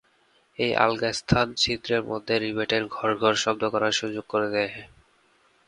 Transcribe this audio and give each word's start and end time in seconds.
এই 0.59 0.71
আলগা 0.77 1.11
স্থান 1.13 1.47
ছিদ্রের 1.57 2.03
মধ্যে 2.03 2.33
রিভেটের 2.37 2.83
ঘর্ঘর 2.95 3.33
শব্দ 3.43 3.63
করার 3.73 3.93
সুযোগ 3.99 4.25
করে 4.27 4.47
দেয়। 4.49 4.71